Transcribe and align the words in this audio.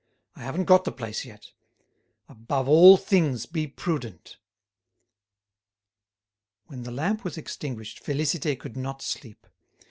I 0.35 0.41
haven't 0.41 0.65
got 0.65 0.83
the 0.83 0.91
place 0.91 1.25
yet. 1.25 1.51
Above 2.27 2.67
all 2.67 2.97
things, 2.97 3.45
be 3.45 3.67
prudent." 3.67 4.37
When 6.65 6.81
the 6.81 6.89
lamp 6.91 7.23
was 7.23 7.37
extinguished, 7.37 8.03
Félicité 8.03 8.57
could 8.59 8.75
not 8.75 9.03
sleep. 9.03 9.45